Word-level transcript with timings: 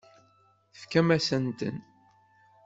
Tefkamt-asent-ten. 0.73 1.77